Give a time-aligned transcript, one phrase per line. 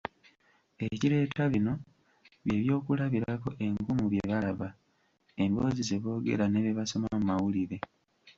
[0.87, 1.73] Ekireeta bino,
[2.43, 4.69] bye byokulabirako enkumu bye balaba,
[5.43, 7.77] emboozi ze boogera ne bye basoma mu mawulire.